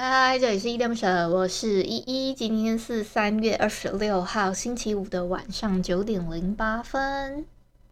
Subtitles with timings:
[0.00, 2.32] 嗨，这里是依恋不舍，我是依依。
[2.32, 7.44] 今天是三月二十六号星期五的晚上九点零八分，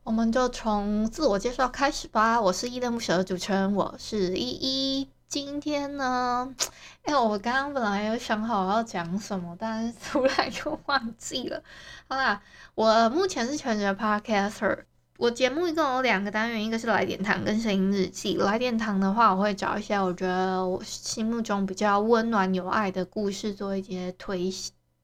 [0.05, 2.41] 我们就从自我介绍开始吧。
[2.41, 5.09] 我是依恋不舍的主持人，我是依依。
[5.27, 6.55] 今天呢，
[7.02, 11.60] 哎，我刚刚本来有想好要讲什么，但是突然又忘记了。
[12.09, 12.41] 好啦，
[12.77, 14.84] 我目前是全职 Podcaster。
[15.19, 18.37] 我节目一共有两个单元，一个是来点糖跟声音日记。
[18.37, 24.52] 来点糖的话，我会找一些我觉得我心目中比较温暖有爱的故事，做一些推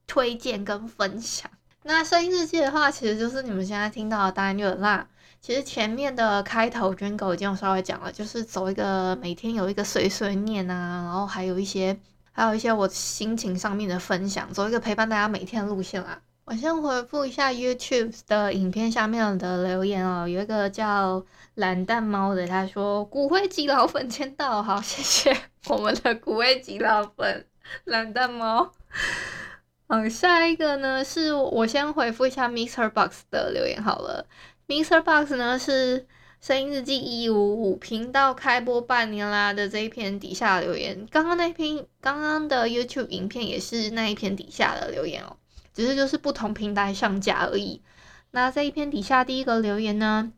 [0.07, 1.51] 推荐跟分享。
[1.85, 5.09] 那声音日记的话，其实就是你们现在听到的单元啦。
[5.41, 11.99] 其实前面的开头 jingle 已经有稍微讲了，就是走一个每天有一个碎碎念啊，然后还有一些
[12.31, 16.21] 还有一些我心情上面的分享，走一个陪伴大家每天的路线啦。
[16.53, 25.35] 我先回复一下 YouTube 的影片下面的留言哦，有一个叫懒蛋猫的，他说骨灰级老粉签到，好，谢谢
[25.69, 27.47] 我们的骨灰级老粉
[27.85, 28.71] 懒蛋猫。
[29.89, 32.91] 嗯，下一个呢是我先回复一下 Mr.
[32.91, 34.27] Box 的留言好了
[34.69, 35.01] ，Mr.
[35.01, 36.07] Box 呢是
[36.43, 45.39] 声音日记一五五频道开播半年啦的这一篇底下留言，刚刚那篇刚刚的 YouTube 影片也是那一篇底下的留言哦。
[45.73, 47.83] 只是就是不同平台上架而已。
[48.33, 50.33] 那在一篇底下第一个留言呢，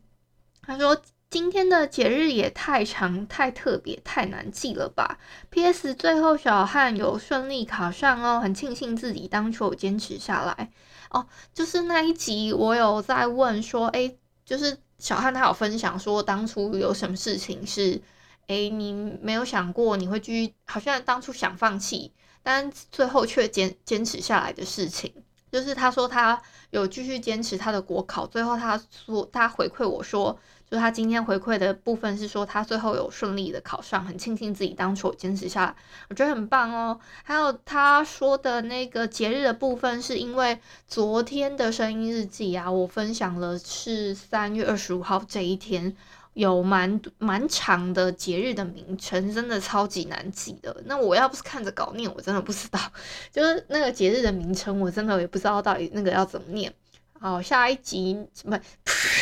[0.62, 5.18] 他说今天的节日也太长、太特别、太难记了吧
[5.50, 5.94] ？P.S.
[5.94, 10.70] 最后小汉有顺利考上哦，很庆幸自己当初有坚持下来
[11.10, 11.26] 哦。
[11.52, 18.00] 就是那一集我有在问说，诶，就是小汉他有分享说当初有什么事情是，
[18.46, 22.12] 诶，你没有想过你会继续，好像当初想放弃。
[22.46, 25.23] 但最后却坚坚持下来的事情，
[25.54, 28.76] 就是他说他有继续坚持他的国考，最后他
[29.06, 30.36] 说他回馈我说，
[30.68, 35.76] 就他今天回馈的部分是说他最后有顺利的考上，很庆幸自己当初坚持下来，
[36.10, 36.98] 我觉得很棒哦。
[37.22, 45.96] 还有他说的那个节日的部分，是因为昨天的声音日记啊，我分享了是三月二十五号这一天。
[46.34, 50.82] 有蛮蛮长的节日的名称，真的超级难记的。
[50.84, 52.78] 那我要不是看着稿念，我真的不知道。
[53.32, 56.72] 就是那个节日的名称，我真的也不知道到底那个要怎么念。
[57.18, 58.60] 好，下一集什么？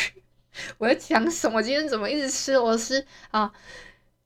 [0.77, 1.61] 我要讲什么？
[1.61, 3.51] 今天怎么一直吃螺丝啊？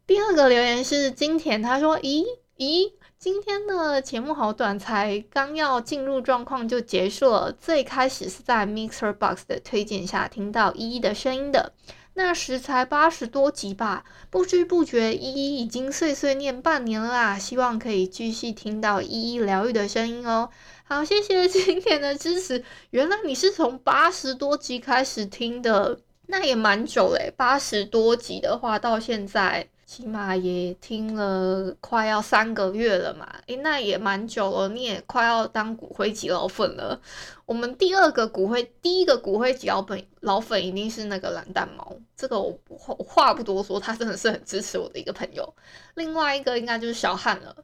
[0.06, 2.24] 第二个留言是金田，他说：“咦
[2.58, 7.52] 咦，今天的节目好短，才刚要进入状况就结束了。
[7.52, 11.74] 最开始是在 Mixer Box 的推荐下听到依依的声音的。”
[12.18, 20.50] 那时才八十多集吧，不知不觉依依已经碎碎念半年了啦，希望可以继续听到依依疗愈的声音哦。
[20.84, 22.64] 好，谢谢今天的支持。
[22.90, 27.32] 原来你是从八十多集开始听的，那也蛮久嘞。
[27.38, 29.70] 八十多集的话，到现在。
[29.88, 37.02] 起码也听了快要三个月了嘛，诶，那也蛮久了，你也快要当骨灰级老粉了。
[37.46, 45.56] 我们第二个骨灰，第一个骨灰级老粉老粉一定是那个蓝蛋猫，这个我我话不多说，他真的是很支持我的一个朋友。
[45.96, 47.56] 另外一个应该就是小汉了，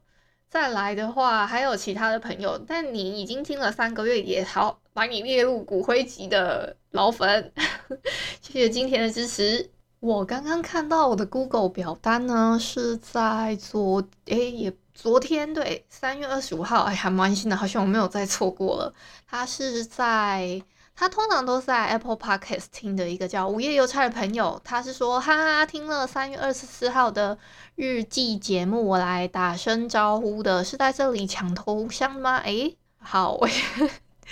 [0.49, 7.51] 再来的话还有其他的朋友，但你已经听了三个月，也好把你列入骨灰级的老粉，
[8.41, 9.69] 谢谢今天的支持。
[10.03, 18.93] 我刚刚看到我的 Google 表单呢，是在昨诶也昨天对三月二十五号，哎还蛮新的，好像我没有再错过了。
[19.25, 20.61] 他是在
[20.93, 27.37] 他通常都是在 Apple Podcast 听的一个叫午夜邮差的朋友，他是说哈哈听了三月二十四号的
[27.75, 32.39] 日记节目，我来打声招呼的，是在这里抢头像吗？
[32.39, 33.39] 诶，好。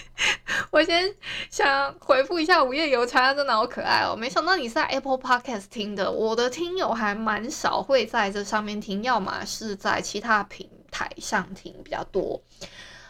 [0.72, 1.14] 我先
[1.50, 4.16] 想回复一下午夜邮差，真的好可爱哦！
[4.16, 12.42] 没想到你是在 Apple Podcast 听的，我的听友还蛮少会在这上面听，要么是在其他平台上听比较多。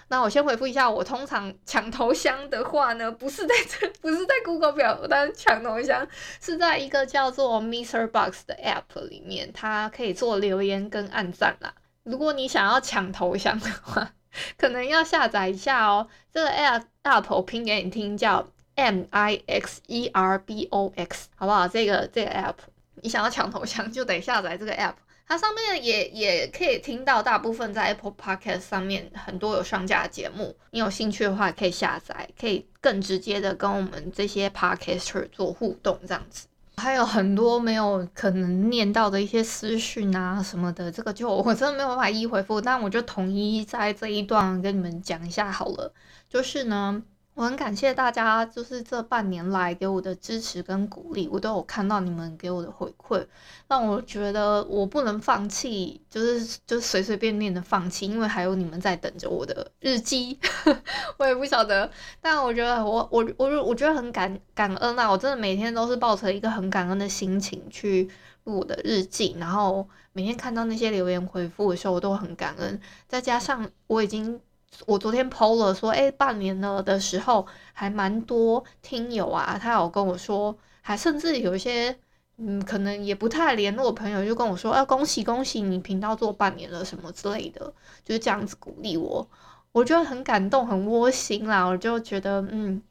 [0.07, 6.05] 那我先回复一下，我通常抢头像的话呢，不是在这， 不是在 Google 表单抢头像，
[6.41, 8.07] 是在一个叫做 Mr.
[8.07, 11.73] Box 的 App 里面，它可以做留言跟按赞啦。
[12.03, 14.11] 如果你想要抢头像的话，
[14.57, 21.67] 可能要下载一下哦，这个 app app 我拼给你听，叫 M I X E R B O X，好不好？
[21.67, 22.55] 这个这个 app，
[23.01, 24.95] 你想要抢头香就得下载这个 app，
[25.27, 30.55] 它上面也也可以听到大部分在 Apple Podcast 上面很多有上架的节目。
[30.71, 36.47] 你有兴趣的话，可以下载，可以更直接的跟我们这些 Podcaster 做互动，这样子。
[36.81, 45.93] 还有很多没有可能念到的一些私讯啊什么的，这个就我真的没有办法一一回复，但我就统一在这一段跟你们讲一下好了。
[46.29, 47.03] 就是呢。
[47.33, 53.25] 我很感谢大家，就是这半年来给我的支持跟鼓励，我都有看到你们给我的回馈，
[53.69, 60.37] 让我觉得我不能放弃，就是就随随便便的放弃，因为还有你们在等着我的日记，
[61.17, 61.89] 我也不晓得，
[62.21, 68.09] 但我觉得我我我我觉得很感感恩啊，我真的每天都是抱着一个很感恩的心情去
[68.43, 74.39] 录我的日记，然后每天看到那些留言回复的时候，我都很感恩，再加上我已经。
[74.87, 81.95] 我昨天 PO 了说，哎，半年了的时候，还蛮多听友啊，他有跟我说，还甚至有一些，
[82.37, 87.71] 嗯，可能也不太联络的朋友就跟我说，啊，恭喜恭喜，你频道做半年了什么之类的，
[88.03, 89.29] 就是这样子鼓励我，
[89.71, 92.81] 我觉得很感动，很窝心啦，我就觉得，嗯，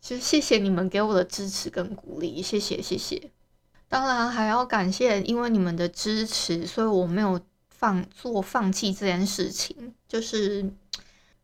[0.00, 3.30] 其实谢谢你们给我的支持跟鼓励，谢谢谢谢。
[3.88, 7.40] 当然还要感谢，因为你们的支持，所以我没有
[7.70, 10.70] 放做放弃这件事情，就是。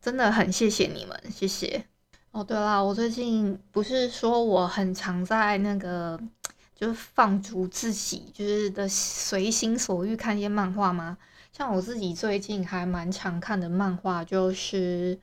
[0.07, 1.83] 真的很谢谢你们，谢谢。
[2.31, 6.17] 哦，对了，我最近不是说我很常在那个，
[6.73, 11.17] 就是放逐自己，就是的随心所欲看一些漫画吗？
[11.51, 15.19] 像我自己最近还蛮常看的漫画，就是，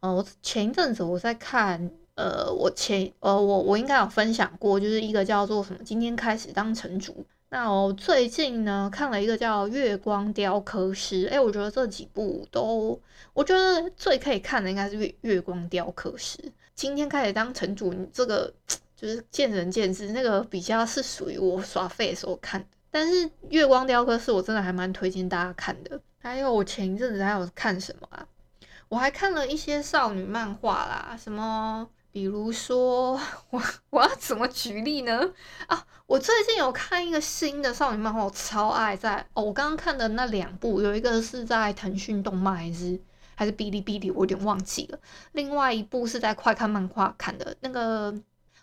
[0.00, 7.24] 呃，我前一阵子我在看，呃，我前，呃，我我应该有分享过，就是一个叫做什么，今天开始当城主。
[7.52, 13.00] 那我最近呢，看了一个叫《月光雕刻师》，哎，我觉得这几部都，
[13.32, 16.38] 我觉得最可以看的应该是《月月光雕刻师》。
[16.76, 18.54] 今天开始当城主，你这个
[18.94, 22.66] 就是见仁见智，那个比较是属于我耍废的时候看的。
[22.88, 26.00] 但是《月光雕刻师》我真的还蛮推荐大家看的。
[26.20, 28.24] 还有我前一阵子还有看什么啊？
[28.88, 31.88] 我还看了一些少女漫画啦，什么。
[32.12, 33.12] 比如说，
[33.50, 35.32] 我 我要怎么举例呢？
[35.68, 39.44] 啊，我最近有看一个新的少女漫画，我超爱在哦。
[39.44, 43.00] 我刚刚看的那两部，有一个是在腾讯动漫还是
[43.36, 44.98] 还是哔哩哔哩，我有点忘记了。
[45.32, 48.12] 另外一部是在快看漫画看的，那个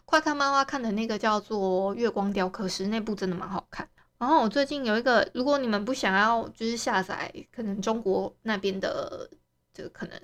[0.03, 3.88] 快看漫画看的那个叫做《月光雕刻师》，那部真的蛮好看。
[4.17, 9.29] 然后我最近有一个，如果你们不想要就是下载可能中国那边的
[9.73, 10.19] 这个可能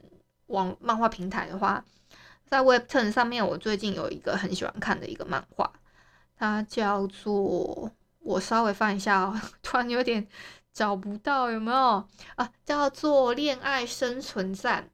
[0.47, 1.83] 网漫画平台的话。
[2.53, 5.73] 在 Webtoon 上面，我最近有一个很喜欢看的一个漫画，
[6.37, 7.91] 它叫做……
[8.19, 10.27] 我稍微翻一下哦， 突然有点
[10.71, 12.47] 找不到，有没有啊？
[12.63, 14.87] 叫做《恋爱生存战》，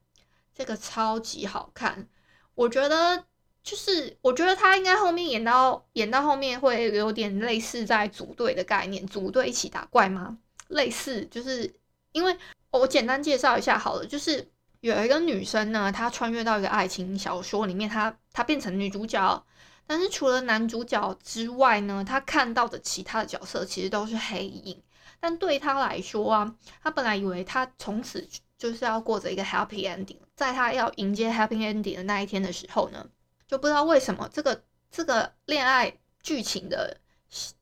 [0.56, 2.08] 这个超级好看。
[2.56, 3.26] 我觉得
[3.62, 10.38] 就是，我觉得它应该后面演到演到后面会有点类似在组队的概念，组队一起打怪吗？
[10.70, 11.76] 类似，就是
[12.14, 12.38] 因为
[12.72, 14.50] 我简单介绍一下好了，就是。
[14.82, 19.46] 有一个女生呢，她穿越到一个爱情小说里面，她她变成女主角，
[19.86, 24.82] 但是除了男主角之外呢，她看到的其他的角色其实都是黑影。
[25.20, 28.28] 但对她来说啊，她本来以为她从此
[28.58, 33.06] 就是要过着一个 happy ending，在她要迎接 happy ending 的那一天的时候呢，
[33.48, 36.98] 就不知道为什么这个这个恋爱剧情的。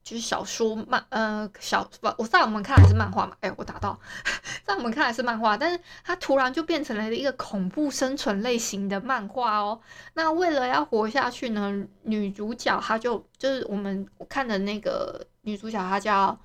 [0.03, 3.99] 就是小说漫，呃，小不，我在我们看来是漫画嘛，哎，我打到，
[4.63, 9.79] 在我们看来是漫画，但是它突然就变成了一个恐怖生存类型的漫画哦。
[10.13, 16.39] 那为了要活下去呢，女主角她就就是我们我看的那个女主角，她叫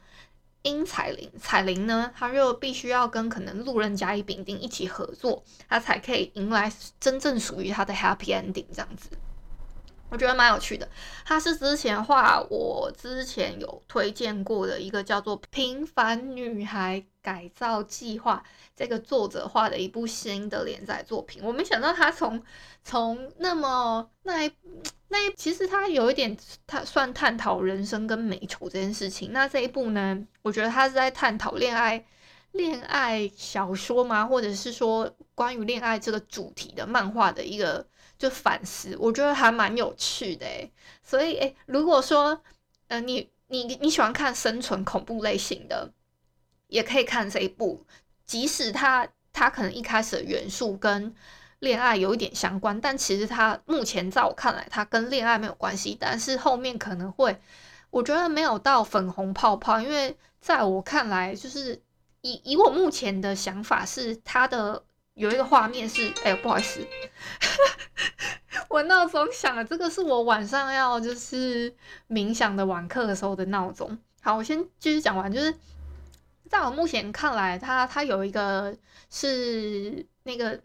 [0.63, 9.11] 殷彩玲，彩玲呢，她就必须要跟可能路人甲乙丙丁一起合作，她才可以迎来真正属于她的 happy ending 这样子。
[10.13, 10.87] 我觉得蛮有趣的，
[11.25, 18.45] 它是之前画我之前有推荐过的一个叫做《平凡女孩改造计划》
[18.77, 21.43] 这个作者画的一部新的连载作品。
[21.43, 22.43] 我没想到他从
[22.85, 24.53] 从那么那一
[25.09, 29.33] 那一其实他有一点他算探讨人生跟美丑这件事情。
[29.33, 32.05] 那这一部呢，我觉得他是在探讨恋爱
[32.51, 34.27] 恋爱小说吗？
[34.27, 37.87] 或者是说关于恋爱这个主题的漫画的一个。
[38.23, 40.71] 就反思，我觉得还蛮有趣的诶。
[41.03, 42.41] 所以诶，如果说，
[42.87, 45.93] 呃，你你你喜欢看生存恐怖类型的，
[46.69, 47.85] 也可以看这一部。
[48.25, 51.13] 即使它它可能一开始的元素跟
[51.59, 55.97] 恋爱有一点相关，但其实它目前在我看来，它跟恋爱没有关系。
[55.99, 57.37] 但是后面可能会，
[57.91, 61.83] 我觉得没有到粉红泡泡，因为在我看来，就是
[62.21, 64.85] 以以我目前的想法是它的。
[65.15, 66.81] 有一个画面是，哎呦，不好意思，
[68.69, 69.65] 我闹钟响了。
[69.65, 71.75] 这个是我晚上要就是
[72.09, 73.99] 冥想的晚课的时候的闹钟。
[74.23, 75.55] 好，我先继续讲完，就是
[76.49, 78.75] 在我目前看来，它它有一个
[79.11, 80.59] 是那个，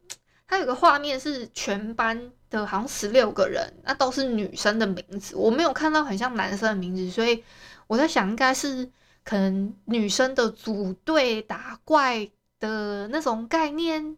[0.48, 7.44] 它有个画面是全班的，好像十六个人，那都是女生的名字，我没有看到很像男生的名字，所以
[7.88, 8.90] 我在想，应该是
[9.24, 14.18] 可能女生的组队打怪的那种概念